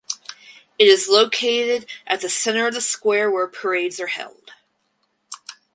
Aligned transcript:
It 0.79 0.87
is 0.87 1.07
located 1.09 1.85
at 2.07 2.21
the 2.21 2.27
center 2.27 2.65
of 2.65 2.73
the 2.73 2.81
Square 2.81 3.29
where 3.29 3.47
parades 3.47 3.99
are 3.99 4.07
held. 4.07 4.53